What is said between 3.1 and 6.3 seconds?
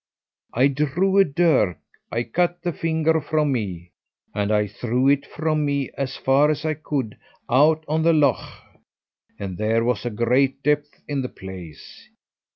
from off me, and I threw it from me as